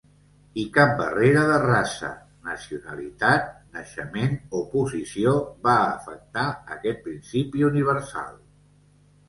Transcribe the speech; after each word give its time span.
I 0.59 0.63
cap 0.75 0.93
barrera 1.01 1.43
de 1.49 1.57
raça, 1.63 2.09
nacionalitat, 2.47 3.45
naixement 3.77 4.35
o 4.61 4.63
posició 4.73 5.37
va 5.69 5.79
afectar 5.85 6.49
aquest 6.79 7.07
principi 7.11 7.71
universal. 7.73 8.37